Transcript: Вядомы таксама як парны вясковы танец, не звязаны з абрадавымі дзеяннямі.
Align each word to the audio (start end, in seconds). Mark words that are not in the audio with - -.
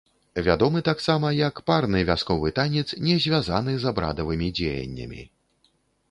Вядомы 0.45 0.79
таксама 0.87 1.27
як 1.39 1.59
парны 1.67 1.99
вясковы 2.09 2.51
танец, 2.59 2.85
не 3.07 3.17
звязаны 3.25 3.75
з 3.83 3.91
абрадавымі 3.91 4.47
дзеяннямі. 4.61 5.21